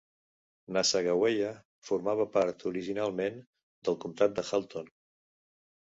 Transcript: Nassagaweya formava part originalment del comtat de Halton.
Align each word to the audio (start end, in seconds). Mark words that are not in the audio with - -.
Nassagaweya 0.77 1.51
formava 1.89 2.27
part 2.39 2.65
originalment 2.71 3.39
del 3.89 3.99
comtat 4.07 4.37
de 4.41 4.47
Halton. 4.49 4.91